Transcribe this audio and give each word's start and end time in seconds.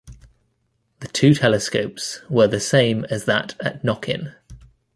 The 1.01 1.09
two 1.09 1.35
telescopes 1.35 2.21
were 2.27 2.47
the 2.47 2.59
same 2.59 3.05
as 3.11 3.25
that 3.25 3.53
at 3.63 3.83
Knockin. 3.83 4.33